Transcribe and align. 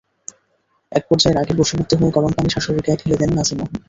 একপর্যায়ে 0.91 1.35
রাগের 1.35 1.57
বশবর্তী 1.59 1.93
হয়ে 1.99 2.15
গরম 2.15 2.31
পানি 2.33 2.49
শাশুড়ির 2.53 2.83
গায়ে 2.85 2.99
ঢেলে 3.01 3.15
দেন 3.21 3.31
নাছিমা। 3.37 3.65